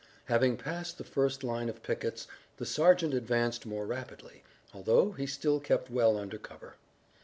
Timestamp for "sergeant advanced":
2.65-3.67